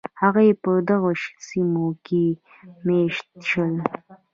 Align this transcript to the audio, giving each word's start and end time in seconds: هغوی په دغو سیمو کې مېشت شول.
هغوی 0.21 0.49
په 0.63 0.71
دغو 0.89 1.11
سیمو 1.47 1.87
کې 2.05 2.25
مېشت 2.85 3.27
شول. 3.49 3.73